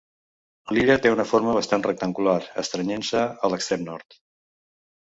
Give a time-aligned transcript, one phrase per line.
[0.77, 4.23] L'illa té una forma bastant rectangular, estrenyent-se a l'extrem nord.